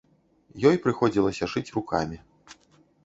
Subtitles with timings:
[0.69, 2.17] Ёй прыходзілася шыць рукамі.